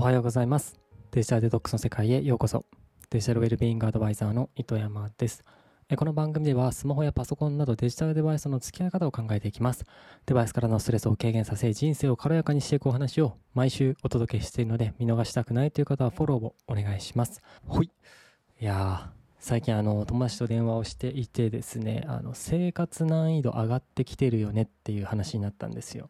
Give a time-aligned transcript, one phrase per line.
[0.00, 0.80] おはようございます。
[1.10, 2.64] デジタルデトックスの世界へようこそ。
[3.10, 5.44] デジタルウェルビーイングアドバイザーの糸山です。
[5.94, 9.84] この番組ではスマホやパソコンなどデジタルデバイスの付き合い方を考えていきます。
[10.24, 17.42] デバイスからのストレスを軽減させ人生を軽やかにしていくお話を毎週お届けしているので見逃したくないという方はフォローをお願いします。
[17.66, 17.90] ほい。
[18.58, 26.08] いやー最近あの友達と電話をしていてですねあの生活難易度上がってきてるよねっていう話になったんですよ。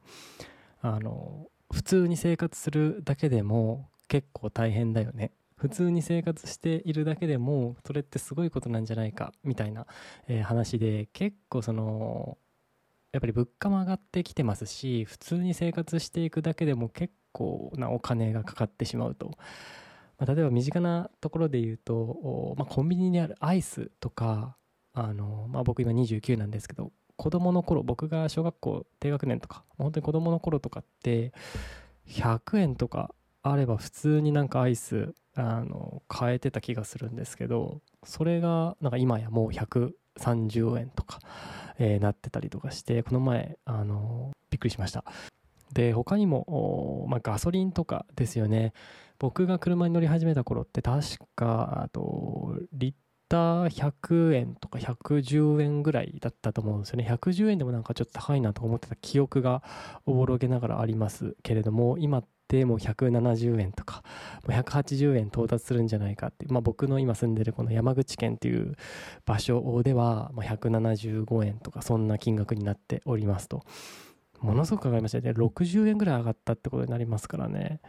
[0.80, 5.32] あの普通に生活するだけでも結構大変だよね。
[5.56, 9.86] 普通に生活しているだけでもそれってすごいことなんじゃないかみたいな、
[10.26, 12.38] えー、話で結構その
[13.12, 19.32] やっぱり物価も上がってきてますし普通に生活していくだけでも結構なお金がかかってしまうと、
[20.18, 24.56] まあ、例えば身近なところで言うと、まあ、コンビニにあるアイスとか
[24.94, 31.34] あの、まあ、僕今29なんですけど子供の頃僕が小学校低学年とか本当に子供の頃とかって
[32.08, 41.18] 100円とかあれば普通になんかアイスあの買えてた気がするんですけどそれがなんか今やもう130円とか、
[41.78, 45.04] えー、なってたりとかしてこの前あのびっくりしました。
[45.74, 48.72] で他にも、まあ、ガソリンとかですよね。
[49.18, 52.94] 僕が車に乗り始めた頃って確かあとリッ
[53.30, 57.06] ター100円とか110円ぐらいだったと思うんですよね。
[57.08, 59.62] 110円でもなんかちょっと高いなと思ってた記憶が
[60.04, 64.02] おぼろげながらありますけれども、今ってもう170円とか、
[64.46, 68.74] もう180円到達するんじゃないかって、まあ僕の今住んでるこの山口県っていう
[69.24, 73.64] 場所では、まあ、175円とかそんな金額になっておりますと。
[74.40, 75.30] ものすごく上がりましたね。
[75.30, 77.80] 60円ぐらい上がったってことになりますからね。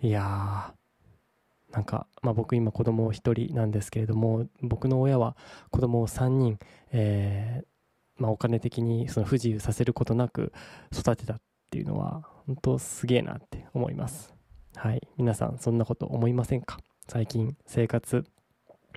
[0.00, 0.79] いやー、
[1.72, 5.36] なんか、まあ、僕今子供1人なんですけれども僕の親は
[5.70, 6.58] 子供を3人、
[6.90, 10.52] えー、まあ、お金的にその不自由させることなく
[10.92, 11.40] 育てたっ
[11.70, 14.34] ていうのは本当すげえなって思います。
[14.74, 15.06] はい。
[15.16, 16.78] 皆さんそんなこと思いませんか？
[17.08, 18.24] 最近生活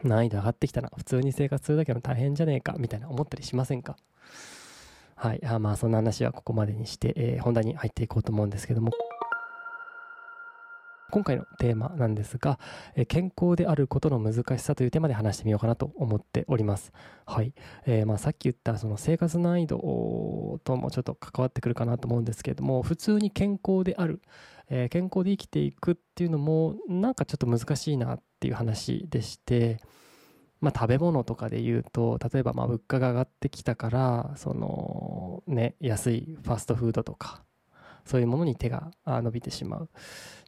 [0.03, 3.97] 難易度上がってきたら普通に生活するだけでも大変じゃねえかみたいな思ったりしませんか？
[5.15, 5.45] はい。
[5.45, 8.91] あまあそんな話はここまでにして、えー、本題に入っていこうと思うんですけども。
[11.13, 12.57] 今回のテーマなんですが、
[12.95, 16.91] え健康であることの難しさというテーマで話してみようかなと思っております。
[17.27, 17.53] はい。
[17.85, 24.23] えー、まあさっき言ったその生活難易度ともちょっと関わってくるかなと思うんですけれども、普通に健康である、
[24.71, 29.81] えー、健康で生きていくっていうのもなんかちょっと難しいなっていう話でして、
[30.61, 37.43] まあ、食べ物とかで言うと例えばま物価が上がってきたからそのね安いファストフードとか
[38.05, 39.89] そういうものに手が伸びてしまう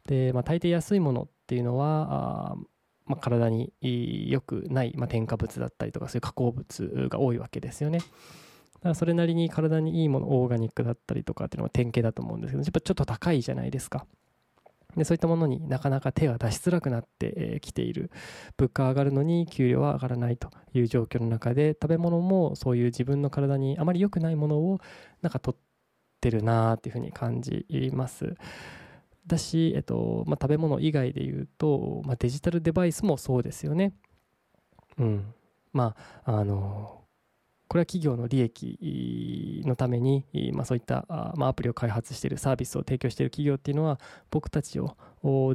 [0.05, 2.55] で、まあ、大抵安いものっていうのは、
[3.05, 7.99] まあ、体に良くない、まあ、添加物だったりとかそういう加工物が多いわけですよね。
[7.99, 14.05] だからそれなりに体にいいものオーガニックだったりとかっていうのは典型だと思うんですけどやっぱちょっと高いじゃないですか。
[14.95, 18.11] でそういったものになかなか手が出しづらくなってきている
[18.57, 24.79] 物価上がるのに給料は上がらないという状況の中で食べ物もそういう自分の体にあまり良くないものを
[25.21, 25.59] なんか取っ
[26.21, 28.35] てるなっていうふうに感じます。
[29.27, 33.93] だし、えっとまあ、食べ物以外で言うと、まあ、デジタルデバイスもそうですよね。
[34.97, 35.33] うん。
[35.73, 37.05] まあ、あの、
[37.67, 41.05] これは企業の利益のために、まあ、そういった、
[41.35, 43.99] まあ、アプリを開発しているサービスを提供している企業っていうのは
[44.29, 44.95] 僕たちを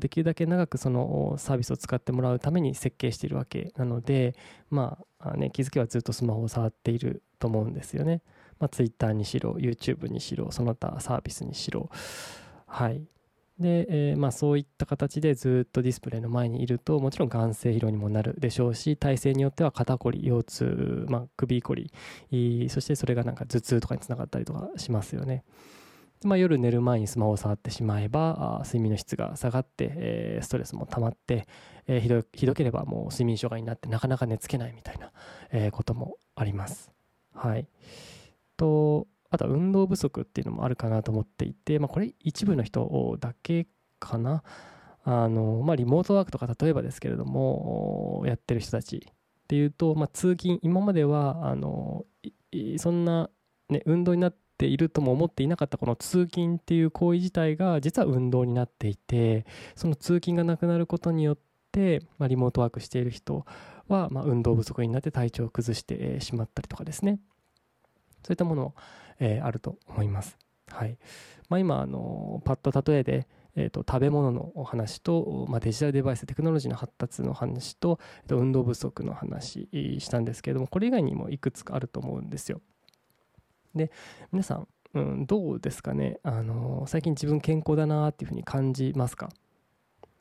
[0.01, 4.35] できるだけ長くそのサービスを使ってもらうために設計しているわけなので、
[4.71, 8.23] まあね、気づけばずっとスマホを触っていると思うんですよね。
[8.59, 11.89] まあ、Twitter にしろ YouTube にしろその他サービスにしろ
[12.67, 13.03] はい
[13.61, 21.93] で、えー、まあ、そういった形でずっとディスプレイの前にいるともちろん眼性疲労にもなるでしょうし体勢によっては肩こり腰痛、まあ、首こり
[22.71, 25.45] そしてそれがなんか頭痛とかにつながったりとかしますよね。
[26.23, 31.47] まあ、夜寝る前にスマホを触ってしまえば睡眠の質が下がって、えー、ストレスも溜まって、
[31.87, 35.13] えー、ひどひどければもう睡眠障害になってなかなか寝つけないみたいな、
[35.51, 36.91] えー、こともあります。
[37.35, 37.67] はい、
[38.59, 43.67] とあとは運動不足っていうのもあるかなと思っていて、まあ、これ一部の人だけ
[43.99, 44.43] かな。
[45.03, 49.15] あのまあ、リモートワークとか例えばですけれどもやってる人たちっ
[49.49, 52.05] ていうと、まあ、通勤今まではあの
[52.77, 53.31] そんな、
[53.71, 61.39] ね、運動になっているとも思っていなかったこの通勤っていう行為自体が実は運動になっていてその通勤がなくなることによっ
[61.73, 63.47] て、まあ、リモートワークしている人
[63.89, 67.19] は、まあ、運動不足になって体調を崩してしまったりとかですね
[68.23, 68.75] そういったものを
[69.21, 70.37] えー、あると思います。
[70.69, 70.99] はい
[71.49, 73.27] まあ、今あのパッと例えで、
[73.57, 79.69] えーと、食べ物のお話と、まあ、デジタルデバイステクノロジーの発達の話と、えー、と運動不足の話
[79.99, 82.61] したんですけれどもこれ以外にもいくつかあると思うんですよ。
[83.75, 83.91] で
[84.33, 86.19] 皆さん、うん、どうですかね？
[86.23, 89.29] あの最近自分健康だなっていうふうに感じますか？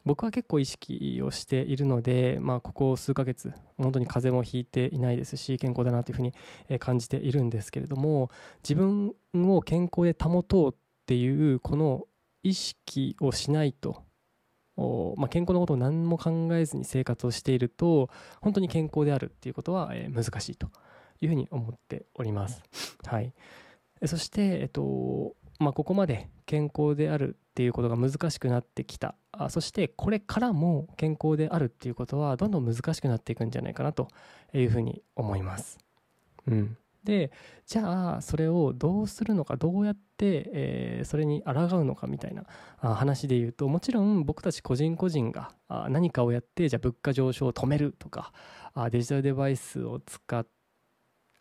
[0.05, 6.33] 僕は結構意識をしているので、まあ、ここ数ヶ月本当に風邪もひいていないですし健康だなというふうに
[6.79, 8.31] 感じているんですけれども
[8.63, 10.75] 自分を健康で保とうっ
[11.05, 12.05] ていうこの
[12.43, 14.03] 意識をしないと、
[15.17, 18.09] まあ、健康のことを何も考えずに生活をしていると
[18.41, 20.71] 本当に健康であるっていうことは難しいと
[21.21, 22.63] いうふうに思っております。
[23.05, 23.33] はい、
[24.05, 34.07] そして、えっとまあ、ここまで健康であるっていうことが難しくなってきたあそしてこれからも健康であるっていうことはどんどん難しくなっていくんじゃないかなと
[34.53, 35.77] いうふうに思います。
[36.47, 37.33] うん、で
[37.65, 42.45] じゃあそれをどうするのかどうやって、えー、それに抗うのかみたいな
[42.77, 45.51] 話で言うともちろん僕たち個人個人が
[45.89, 48.31] 何かをやってじゃあ物価上昇を止めるとか
[48.89, 50.45] デジタルデバイスを使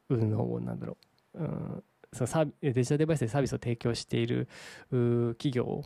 [0.09, 0.97] うのをなんだろ
[1.35, 4.49] う、うんそのサデジタルデバイスでサービスを提供している
[4.91, 5.85] 企業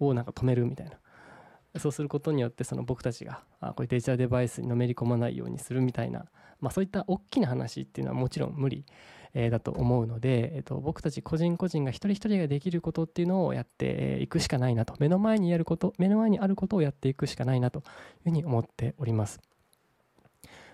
[0.00, 0.98] をなんか止めるみたいな
[1.78, 6.24] そうすることによってその僕たちがあこういうデジタルデバイスにのめり込まないようにするみたいな、
[6.60, 8.84] まあ、そういった大きな話っていうのはもちろん無理、
[9.34, 17.84] えー、だと思うので、えー、と僕たち個人個人が一人一人ができることっていうのをやっていくしかないなと目の前にやること目の前にあることをやっていくしかないなという
[18.24, 19.40] ふうに思っております。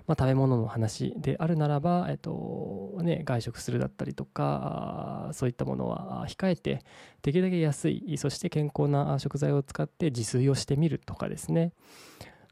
[0.07, 6.85] まあ、食べ物の話であるならば、えっとね、外食するだったりとかそういったものは控えて
[7.23, 11.73] できるだけ安いそして健康な食材を使って自炊をしてみるとかですね。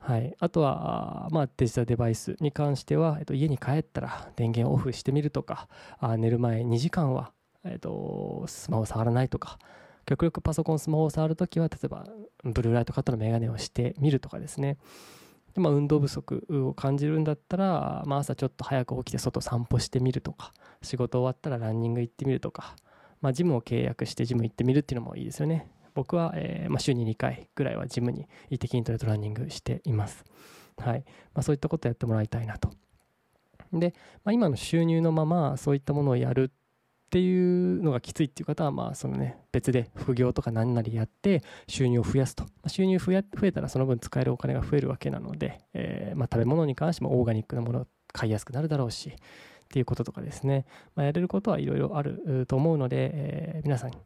[0.01, 5.69] はい、あとは、まあ、デジタルデバイスに関しては、えっと、家に帰ったら電源オフしてみるとか
[6.17, 7.33] 寝る前2時間は、
[7.65, 9.59] えっと、スマホ触らないとか
[10.07, 12.07] 極力パソコンスマホを触るときは例えば
[12.45, 14.79] ブルーライトカットのメガネをしてみるとかですね。
[15.55, 20.53] で、まあ、運動不足を感じるんだったら、まあ、朝ちょっと早く起きて外散歩してみるとか
[20.83, 22.77] 仕事終わったらランニング行ってみるとか、
[23.21, 25.71] まあ、ジムを契約してジム行ってみるっていうのもいいですよね。
[25.95, 30.25] 僕は、えーまあ、週に2回ぐらいはジムに行って筋トレとランニングしています。
[30.77, 31.05] はい。
[31.35, 32.71] まあ、そういったことをやってもらいたいなと。
[33.73, 33.95] で、
[34.25, 36.53] まあ、今の収入のままそういったものをやる
[37.11, 43.13] っていうのがきついっていう方はまあそのね別で副業とか何なりやって収入を増やすと、収入増
[43.43, 49.13] えたらその分使えるお金が増えるわけなので、えー、まあ食べ物に関してもオーガニックなものを買いやすくなるだろうしっ
[49.73, 53.97] ていうこととかですね、まあ、やれることはいろいろあると思うので、えー、皆さんに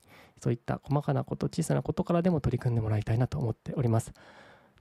[0.40, 4.14] そういった細かなこと小さなことからでも取り組んでもらいたいなと思っております。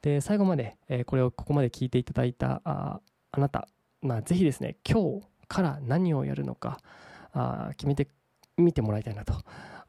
[0.01, 3.67] で最後まで、えー、これをここまで聞いていただいたああなた、
[4.01, 6.79] まあ、ぜひですね今日から何をやるのか
[7.33, 8.07] あ決めて
[8.57, 9.33] みてもらいたいなと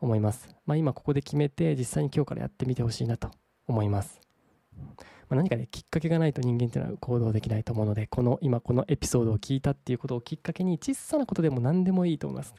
[0.01, 0.49] 思います。
[0.67, 3.31] まあ、今ここで決めて実際に今日からやってみてほしいなと
[3.67, 4.21] 思います。
[4.77, 4.87] ま
[5.31, 12.55] あ、何かねきっかけがないと人間っていうのは行動できないと思うのでこの今このエピソードを聞いたっていうことをきっかけに小さなことでも何でもいいと思います。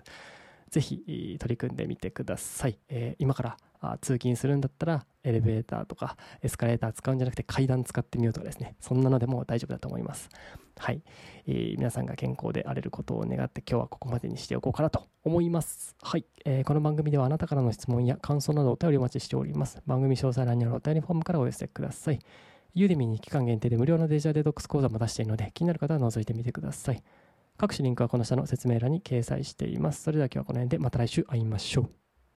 [0.69, 2.77] ぜひ取り組んでみてください。
[2.89, 3.57] えー、今から
[4.01, 8.75] 通勤するんだったらエレベーターとかエスカレーター使うんじゃなくて階段使ってみようとかですね。
[8.79, 10.29] そんなのでも大丈夫だと思います。
[10.77, 11.01] はい、
[11.47, 15.95] えー、皆さんが健康であれることを願って今日はここまでにしておこうかなと思います。
[16.01, 19.81] はい、えー、この番組ではあなたからの質問や感想などお便りお待ちしております。
[19.85, 22.19] 番組詳細欄にあるお便りフォームからお寄せください。
[22.73, 27.01] ユーデミに期間限定で無料のデジタルデトックス講座も出しているので気になる方は覗いてみてください。
[27.57, 30.03] 各種リンクはこの下の説明欄に掲載しています。
[30.03, 32.04] それでは今日はこの辺でまた来週会いましょう。